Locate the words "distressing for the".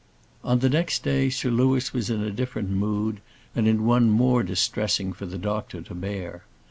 4.41-5.37